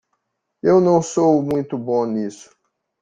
Eu 0.63 0.81
não 0.81 0.99
sou 0.99 1.43
muito 1.43 1.77
bom 1.77 2.07
nisso. 2.07 2.49